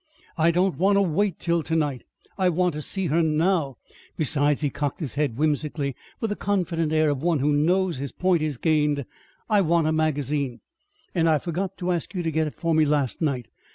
[0.35, 2.05] "I don't want to wait till to night.
[2.35, 3.75] I want to see her now.
[4.17, 8.11] Besides," he cocked his head whimsically with the confident air of one who knows his
[8.11, 9.05] point is gained,
[9.47, 10.61] "I want a magazine,
[11.13, 13.45] and I forgot to ask you to get it for me last night.